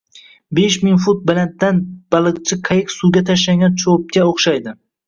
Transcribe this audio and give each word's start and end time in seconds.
Besh 0.59 0.77
ming 0.85 0.95
fut 1.03 1.21
balanddan 1.31 1.83
baliqchi 2.17 2.61
qayiq 2.71 2.93
suvga 2.99 3.25
tashlangan 3.31 3.81
cho‘pga 3.87 4.31
o‘xshaydi 4.35 4.81